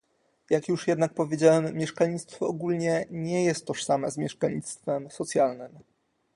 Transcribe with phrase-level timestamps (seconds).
[0.49, 5.79] Jak już jednak powiedziałem, mieszkalnictwo ogólnie nie jest tożsame z mieszkalnictwem socjalnym